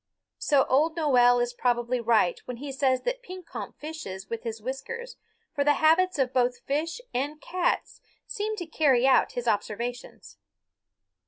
So 0.39 0.65
Old 0.65 0.95
Noel 0.95 1.37
is 1.39 1.53
probably 1.53 1.99
right 1.99 2.39
when 2.45 2.57
he 2.57 2.71
says 2.71 3.03
that 3.03 3.21
Pekompf 3.21 3.75
fishes 3.75 4.31
with 4.31 4.41
his 4.41 4.59
whiskers, 4.59 5.15
for 5.53 5.63
the 5.63 5.73
habits 5.75 6.17
of 6.17 6.33
both 6.33 6.57
fish 6.63 6.99
and 7.13 7.39
cats 7.39 8.01
seem 8.25 8.55
to 8.55 8.65
carry 8.65 9.05
out 9.05 9.33
his 9.33 9.47
observations. 9.47 10.39